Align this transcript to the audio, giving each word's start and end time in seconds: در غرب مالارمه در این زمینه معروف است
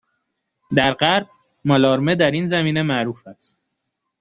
در 0.75 0.93
غرب 0.93 1.29
مالارمه 1.65 2.15
در 2.15 2.31
این 2.31 2.47
زمینه 2.47 2.81
معروف 2.83 3.27
است 3.27 3.65